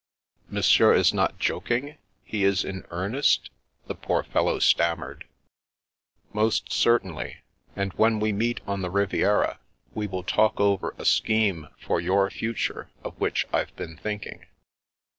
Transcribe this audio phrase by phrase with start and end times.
[0.49, 1.95] "Monsieur is not joking?
[2.23, 3.51] He is in earnest?"
[3.85, 5.27] the poor fellow stammered."
[6.33, 7.43] Most certainly.
[7.75, 9.59] And when we meet on the Riviera,
[9.93, 14.47] we will talk over a scheme for your future of which I've been thinking.